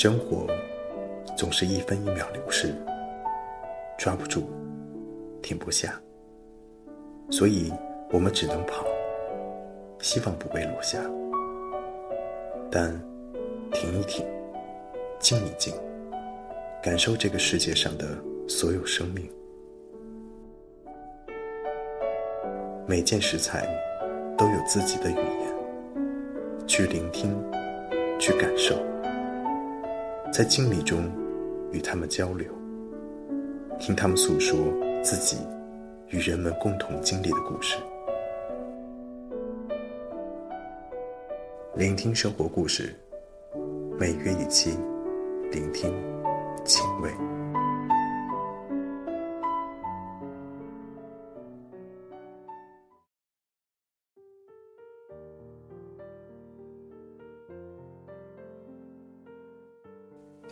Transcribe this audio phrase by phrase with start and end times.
[0.00, 0.46] 生活
[1.36, 2.72] 总是一分一秒流逝，
[3.98, 4.44] 抓不住，
[5.42, 6.00] 停不下，
[7.32, 7.72] 所以
[8.12, 8.86] 我们只能跑，
[9.98, 11.00] 希望不被落下。
[12.70, 12.92] 但
[13.72, 14.24] 停一停，
[15.18, 15.74] 静一静，
[16.80, 18.06] 感受这个世界上的
[18.46, 19.28] 所有生命。
[22.86, 23.66] 每件食材
[24.36, 27.36] 都有自己的语言，去聆听，
[28.20, 28.76] 去感受。
[30.30, 31.10] 在经历中
[31.72, 32.46] 与他们交流，
[33.78, 34.56] 听他们诉说
[35.02, 35.38] 自己
[36.08, 37.76] 与人们共同经历的故事，
[41.74, 42.94] 聆听生活故事，
[43.98, 44.76] 每月一期，
[45.50, 45.92] 聆听，
[46.64, 47.10] 情味。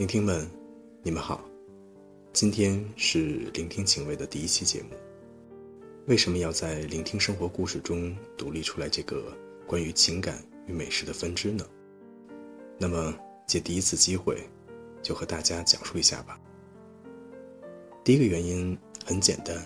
[0.06, 0.48] 聆听们，
[1.02, 1.44] 你们好，
[2.32, 4.90] 今天是聆听情味的第一期节目。
[6.06, 11.66] 为什么要在聆听生活故事中独立出来这个关于情感与美食的分支呢？
[12.78, 13.12] 那么
[13.48, 14.48] 借第一次机会，
[15.02, 16.38] 就和大家讲述一下吧。
[18.04, 19.60] 第一个原因很简单，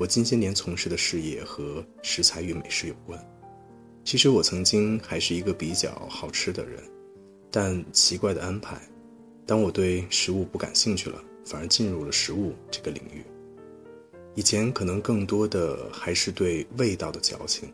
[0.00, 3.24] 我近些年从事的事业和食材与美食有关。
[4.02, 6.82] 其实我曾经还是一个比较好吃的人，
[7.52, 8.82] 但奇怪的安排。
[9.50, 13.24] 当我对食物不感兴趣了，反而进入了食物这个领域。
[14.36, 17.68] 以前可能更多的还是对味道的矫情，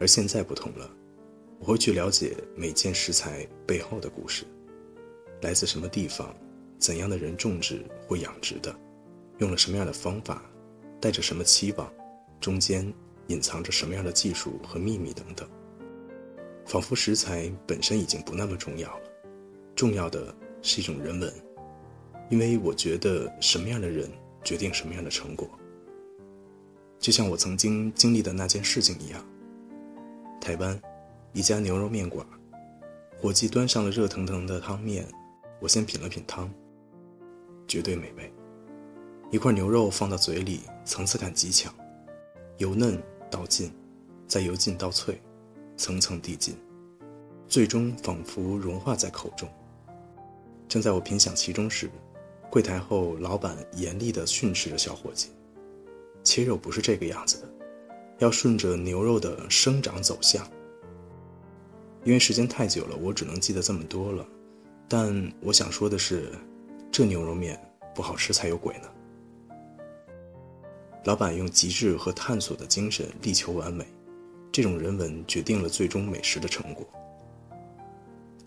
[0.00, 0.90] 而现在不同了，
[1.60, 4.44] 我会去了解每件食材背后的故事，
[5.42, 6.34] 来自什么地方，
[6.80, 8.74] 怎样的人种植或养殖的，
[9.38, 10.42] 用了什么样的方法，
[11.00, 11.88] 带着什么期望，
[12.40, 12.92] 中间
[13.28, 15.48] 隐藏着什么样的技术和秘密等等。
[16.66, 19.04] 仿佛食材本身已经不那么重要了，
[19.76, 20.34] 重要的。
[20.62, 21.32] 是一种人文，
[22.28, 24.10] 因为我觉得什么样的人
[24.44, 25.48] 决定什么样的成果。
[26.98, 29.24] 就像我曾经经历的那件事情一样，
[30.40, 30.80] 台湾
[31.32, 32.26] 一家牛肉面馆，
[33.18, 35.06] 伙计端上了热腾腾的汤面，
[35.60, 36.52] 我先品了品汤，
[37.66, 38.32] 绝对美味。
[39.30, 41.72] 一块牛肉放到嘴里，层次感极强，
[42.58, 43.72] 由嫩到劲，
[44.26, 45.18] 再由劲到脆，
[45.76, 46.54] 层层递进，
[47.46, 49.48] 最终仿佛融化在口中。
[50.70, 51.90] 正在我品享其中时，
[52.48, 55.30] 柜台后老板严厉地训斥着小伙计
[56.22, 57.48] ：“切肉不是这个样子的，
[58.20, 60.48] 要顺着牛肉的生长走向。”
[62.06, 64.24] 因为时间太久了，我只能记得这么多了。
[64.86, 66.30] 但我想说的是，
[66.92, 67.60] 这牛肉面
[67.92, 68.88] 不好吃才有鬼呢。
[71.02, 73.84] 老板用极致和探索的精神力求完美，
[74.52, 76.86] 这种人文决定了最终美食的成果。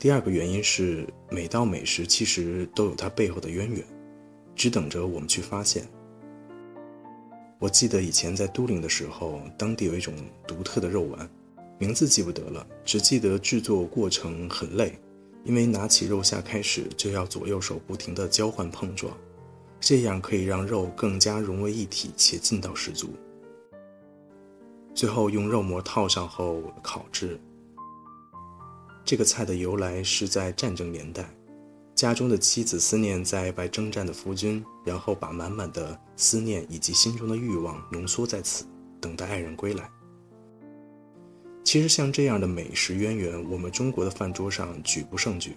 [0.04, 3.82] 第二个原因是，每道美食其实都有它背后的渊源，
[4.54, 5.88] 只等着我们去发现。
[7.58, 10.14] 我记得以前在都灵的时候，当地有一种
[10.46, 11.30] 独特的肉丸，
[11.80, 14.92] 名字记不得了，只记得制作过程很累，
[15.46, 19.16] 因为拿起肉下开始就要左右手不停地交换碰撞，
[19.80, 23.08] 这样可以让肉更加融为一体且劲道十足。
[24.94, 27.40] 最后用肉膜套上后烤制。
[29.06, 31.30] 这个菜的由来是在战争年代，
[31.94, 38.66] 家中的妻子思念在外征战的夫君，然后把满满的思念以及心中的欲望浓缩在此，
[39.02, 39.90] 等待爱人归来。
[41.66, 45.56] 其实像这样的美食渊源，我们中国的饭桌上举不胜举，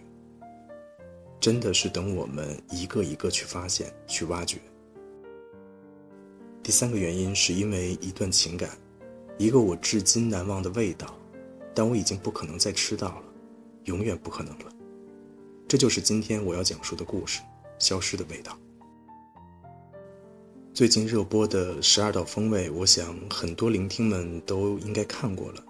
[1.38, 4.58] 真的是等我们一个一个去发现、去挖掘。
[6.64, 8.70] 第三个原因是因为一段情感，
[9.38, 11.16] 一个我至今难忘的味道，
[11.72, 13.22] 但我已经不可能再吃到了。
[13.86, 14.66] 永远不可能了，
[15.66, 17.40] 这就是今天我要讲述的故事
[17.78, 18.52] 《消失的味道》。
[20.74, 25.64] 最近热播的《十二道风味》，我想很多聆听们都应该看过了。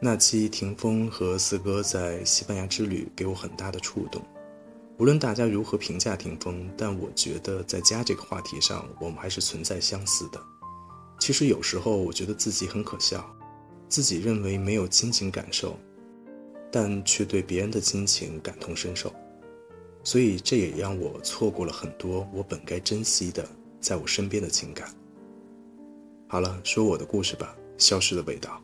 [0.00, 4.22] 那期霆锋和四哥在西班牙之旅给我很大的触动。
[4.96, 10.40] 无论大家如何评价霆锋，但我觉得在家这个话题上，我们还是存在相似的。
[11.18, 13.28] 其实有时候我觉得自己很可笑，
[13.88, 15.76] 自己认为没有亲情感受。
[16.76, 19.14] 但却对别人的亲情感同身受，
[20.02, 23.48] 所以这也让我错过了很多我本该珍惜的
[23.80, 24.92] 在我身边的情感。
[26.26, 27.56] 好了，说我的故事吧。
[27.78, 28.60] 消失的味道。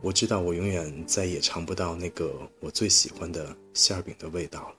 [0.00, 4.74] 我知道我永远再也尝不到那个我最喜欢的馅饼的味道了。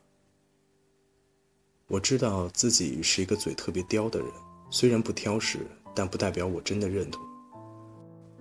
[1.88, 4.30] 我知道自己是一个嘴特别刁的人，
[4.69, 5.60] 虽然不挑食，
[5.94, 7.22] 但不代表我真的认同。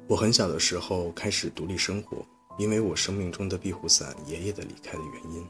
[0.07, 2.25] 我很小的时候开始独立生活。
[2.59, 5.47] 因为我生命中的庇护伞，爷爷的离开的原因，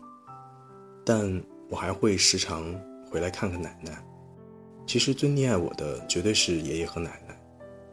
[1.05, 2.65] 但我还会时常
[3.11, 4.05] 回来看看奶奶。
[4.87, 7.41] 其实最溺爱我的绝对是爷爷和奶奶，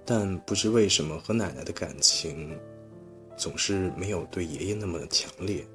[0.06, 2.57] 但不知为什么和奶奶的感情
[3.38, 5.65] 总是没有对爷爷那么强烈。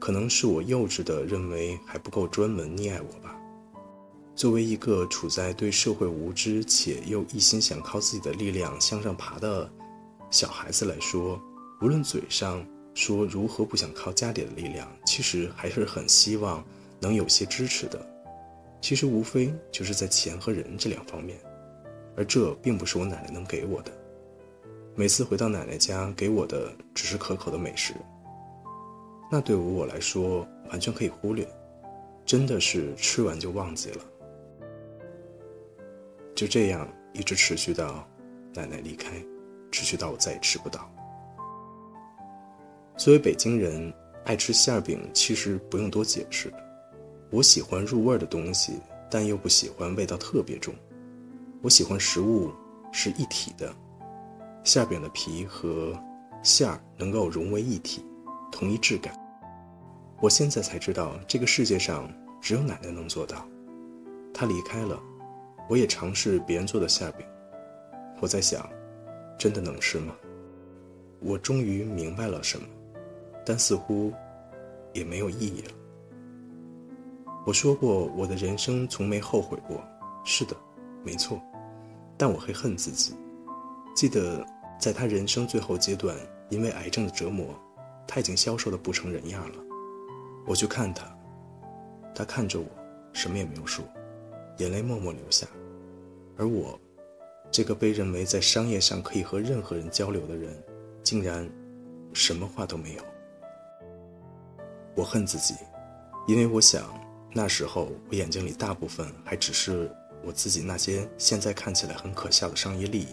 [0.00, 3.34] 可能是我幼稚的认为还不够专门溺爱我吧。
[4.34, 9.70] 作为一个处在对社会无知且又一心想靠自己的力量向上爬的
[10.30, 11.40] 小孩子来说，
[11.84, 16.64] 无论嘴上说如何不想靠家里的力量，其实还是很希望
[16.98, 18.00] 能有些支持的。
[18.80, 21.38] 其实无非就是在钱和人这两方面，
[22.16, 23.92] 而这并不是我奶奶能给我的。
[24.94, 27.92] 每次回到奶奶家，给我的只是可口的美食。
[29.30, 31.46] 那对于我来说，完全可以忽略，
[32.24, 34.04] 真的是吃完就忘记了。
[36.34, 38.08] 就这样一直持续到
[38.54, 39.22] 奶奶离开，
[39.70, 40.90] 持续到我再也吃不到。
[42.96, 43.92] 作为北京人，
[44.24, 46.52] 爱吃馅饼其实不用多解释。
[47.28, 48.80] 我喜欢入味的东西，
[49.10, 50.72] 但又不喜欢味道特别重。
[51.60, 52.52] 我喜欢食物
[52.92, 53.74] 是一体的，
[54.62, 55.92] 馅饼的皮和
[56.44, 58.04] 馅儿能够融为一体，
[58.52, 59.12] 同一质感。
[60.20, 62.08] 我现在才知道，这个世界上
[62.40, 63.44] 只有奶奶能做到。
[64.32, 65.02] 她离开了，
[65.68, 67.26] 我也尝试别人做的馅饼。
[68.20, 68.70] 我在想，
[69.36, 70.14] 真的能吃吗？
[71.18, 72.66] 我终于明白了什么，
[73.44, 74.12] 但似乎
[74.92, 75.70] 也没有意义了。
[77.46, 79.82] 我说过，我的人生从没后悔过。
[80.24, 80.56] 是的，
[81.04, 81.40] 没错。
[82.16, 83.14] 但我会恨自己。
[83.94, 84.44] 记得
[84.78, 86.16] 在他人生最后阶段，
[86.48, 87.46] 因为癌症的折磨，
[88.06, 89.56] 他已经消瘦的不成人样了。
[90.46, 91.04] 我去看他，
[92.14, 92.66] 他看着我，
[93.12, 93.84] 什么也没有说，
[94.58, 95.46] 眼泪默默流下。
[96.36, 96.78] 而我，
[97.50, 100.56] 这个被认为在商业上可以和任何人交流的人，
[101.02, 101.48] 竟然
[102.12, 103.02] 什么话都没有。
[104.94, 105.54] 我恨自己，
[106.26, 106.88] 因为我想。
[107.36, 109.90] 那时候，我眼睛里大部分还只是
[110.22, 113.08] 我自己那些现在看起来很可笑的商业利益。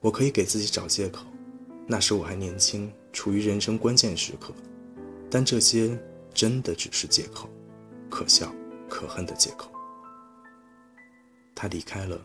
[0.00, 1.26] 我可以给自己找借口，
[1.86, 4.54] 那时我还年轻，处于人生关键时刻。
[5.30, 5.98] 但这些
[6.32, 7.50] 真的只是借口，
[8.08, 8.50] 可笑、
[8.88, 9.70] 可恨的借口。
[11.54, 12.18] 他离开了，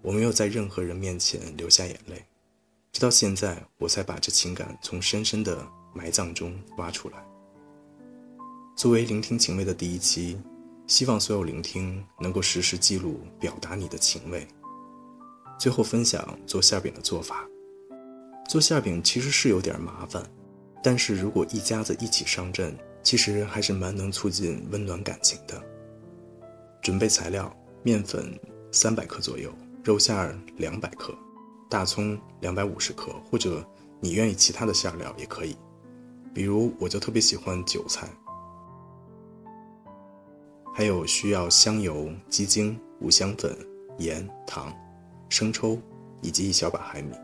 [0.00, 2.24] 我没有在任何人面前流下眼泪，
[2.92, 7.22] 直到现在，我才把这情感从深深的埋葬中挖出来。
[8.78, 10.38] 作为聆听情味的第一期，
[10.86, 14.46] 希望所有聆听能够实时记录、表达你的情味。
[15.58, 17.44] 最后分享做馅饼的做法。
[18.48, 20.24] 做馅饼其实是有点麻烦，
[20.80, 22.72] 但是如果一家子一起上阵，
[23.02, 25.60] 其实还是蛮能促进温暖感情的。
[26.80, 27.52] 准备材料：
[27.82, 28.32] 面粉
[28.70, 29.52] 三百克左右，
[29.82, 31.12] 肉馅儿两百克，
[31.68, 35.56] 大葱两百五十克，或者你愿意其他的馅料也可以。
[36.32, 38.08] 比如我就特别喜欢韭菜。
[40.78, 43.52] 还有需要香油、鸡精、五香粉、
[43.98, 44.72] 盐、糖、
[45.28, 45.76] 生抽
[46.22, 47.16] 以及一小把海米。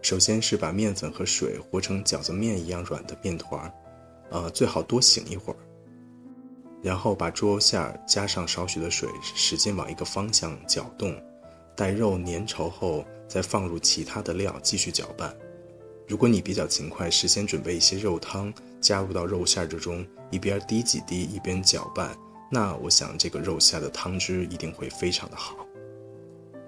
[0.00, 3.72] 首先是把面粉和水和成饺子面一样软的面团儿，
[4.30, 5.56] 呃，最好多醒一会儿。
[6.82, 11.14] 然后把猪肉馅儿加上少许的水，使劲往一个方向搅动，
[11.76, 15.36] 待肉粘稠后，再放入其他的料继续搅拌。
[16.12, 18.52] 如果你比较勤快，事先准备一些肉汤，
[18.82, 22.14] 加入到肉馅之中，一边滴几滴，一边搅拌，
[22.50, 25.56] 那我想这个肉馅的汤汁一定会非常的好。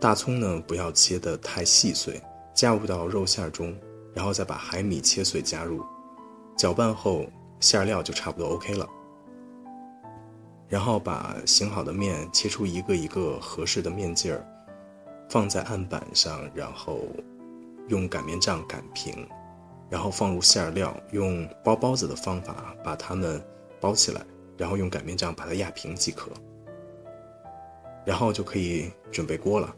[0.01, 2.19] 大葱呢，不要切得太细碎，
[2.55, 3.77] 加入到肉馅中，
[4.15, 5.85] 然后再把海米切碎加入，
[6.57, 7.27] 搅拌后
[7.61, 8.89] 馅料就差不多 OK 了。
[10.71, 14.43] 然后把醒好的面切出一个一个合适的面劲儿，
[15.29, 17.01] 放在案板上，然后。
[17.89, 19.27] 用擀面杖擀平，
[19.91, 23.43] 然后放入馅料，用包包子的方法把它们
[23.81, 24.21] 包起来，
[24.57, 26.31] 然后用擀面杖把它压平即可。
[28.07, 29.75] 然后就可以准备锅了，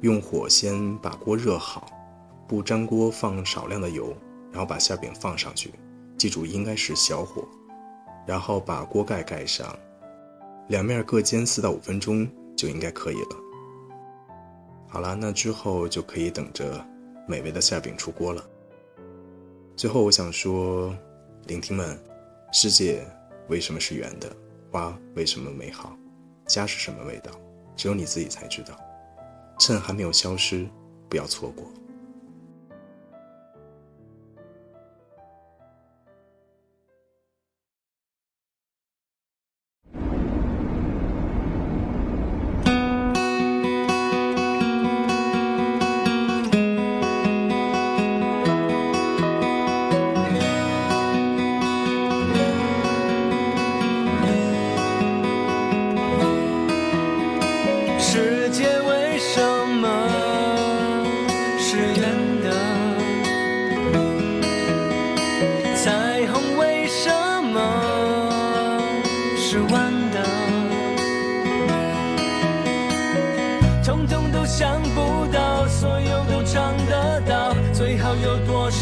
[0.00, 1.86] 用火先把锅热好，
[2.48, 4.14] 不粘锅放少量的油，
[4.50, 5.72] 然后把馅饼放上去，
[6.16, 7.46] 记住应该是小火，
[8.26, 9.74] 然后把锅盖盖上，
[10.68, 13.36] 两面各煎四到五分钟就应该可以了。
[14.88, 16.82] 好了，那之后就可以等着。
[17.26, 18.42] 美味的馅饼出锅了。
[19.76, 20.96] 最后，我想说，
[21.46, 21.98] 聆听们，
[22.52, 23.06] 世界
[23.48, 24.30] 为什么是圆的？
[24.70, 25.96] 花为什么美好？
[26.46, 27.32] 家是什么味道？
[27.76, 28.78] 只有你自己才知道。
[29.58, 30.66] 趁还没有消失，
[31.08, 31.66] 不要错过。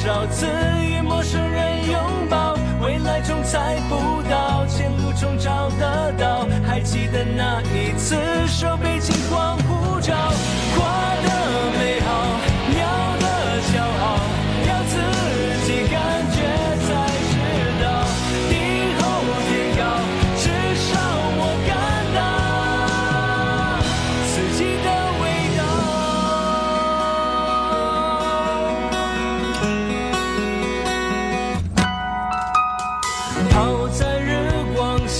[0.04, 0.46] 多少次
[0.82, 8.14] 与陌生人拥抱，未来总猜不到，前路总找得到，还记得那一次
[8.46, 10.12] 手背金光护照。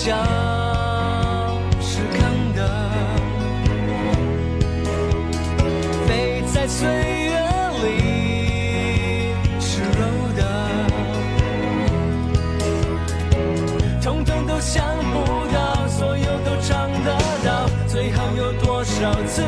[0.04, 0.12] 脚
[1.80, 2.61] 是看的，
[6.06, 7.40] 飞在岁月
[7.82, 7.88] 里，
[9.58, 10.04] 是柔
[10.37, 10.42] 的，
[14.02, 19.42] 通通都想不到，所有都尝得到，最后有多少次？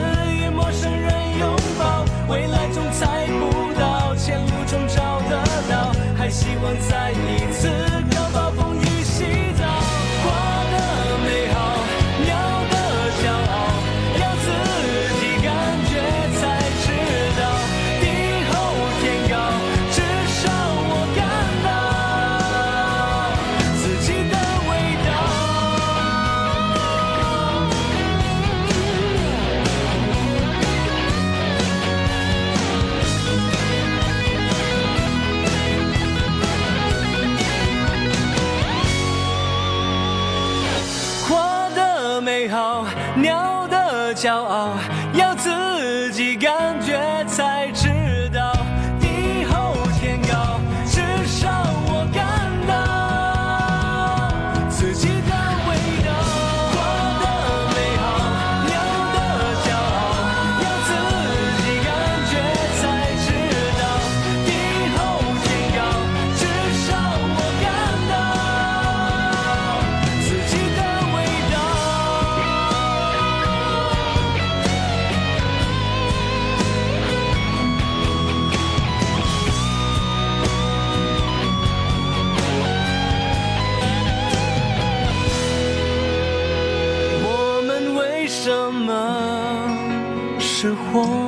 [54.76, 55.15] 自己。
[90.96, 91.25] com